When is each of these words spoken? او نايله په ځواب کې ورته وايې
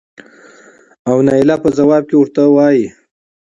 او 1.09 1.17
نايله 1.27 1.55
په 1.63 1.69
ځواب 1.77 2.03
کې 2.09 2.15
ورته 2.17 2.41
وايې 2.55 2.87